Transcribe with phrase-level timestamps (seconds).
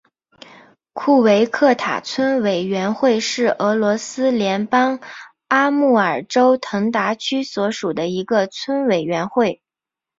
[0.93, 4.99] 库维克塔村委员会是俄罗斯联邦
[5.47, 9.61] 阿穆尔州腾达区所属的一个村委员会。